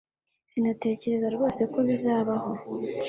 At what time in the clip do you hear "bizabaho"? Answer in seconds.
1.87-2.51